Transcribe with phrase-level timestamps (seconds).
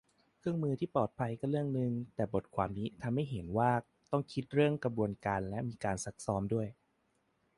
[0.39, 3.71] เครื่องมือที่ปลอดภัยก็เรื่องนึง แต่บทความนี้ทำให้เห็นว่า
[4.11, 6.67] ต้องคิดเรื่องกระบวนการและมีการซักซ้อมด้วย